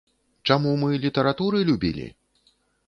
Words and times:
Чаму 0.51 0.71
мы 0.83 0.99
літаратуры 1.05 1.57
любілі? 1.71 2.11